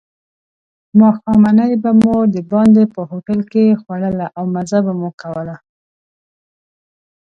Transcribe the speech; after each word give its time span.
ماښامنۍ 0.99 1.73
به 1.83 1.91
مو 2.01 2.15
دباندې 2.35 2.83
په 2.93 3.01
هوټل 3.09 3.39
کې 3.51 3.79
خوړله 3.81 4.27
او 4.37 4.43
مزه 4.53 4.79
مو 4.99 5.09
کوله. 5.21 5.55